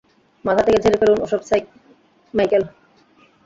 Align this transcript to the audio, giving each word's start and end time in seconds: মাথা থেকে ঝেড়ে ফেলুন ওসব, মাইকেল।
মাথা 0.45 0.61
থেকে 0.63 0.81
ঝেড়ে 0.83 0.97
ফেলুন 1.01 1.19
ওসব, 1.21 1.41
মাইকেল। 2.33 2.63